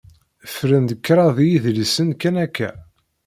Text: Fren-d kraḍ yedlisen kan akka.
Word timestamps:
Fren-d 0.53 0.89
kraḍ 1.05 1.37
yedlisen 1.49 2.09
kan 2.21 2.35
akka. 2.45 2.71